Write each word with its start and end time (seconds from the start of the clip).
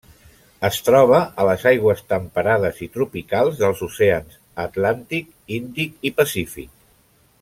Es 0.69 0.77
troba 0.85 1.17
a 1.43 1.45
les 1.49 1.65
aigües 1.71 2.01
temperades 2.13 2.81
i 2.87 2.89
tropicals 2.95 3.61
dels 3.61 3.83
oceans 3.89 4.41
Atlàntic, 4.65 5.31
Índic 5.59 6.11
i 6.11 6.15
Pacífic. 6.23 6.75